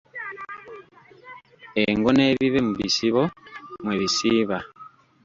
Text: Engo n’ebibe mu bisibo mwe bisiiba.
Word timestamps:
Engo 1.83 2.09
n’ebibe 2.13 2.59
mu 2.67 2.73
bisibo 2.79 3.21
mwe 3.81 3.95
bisiiba. 4.01 4.57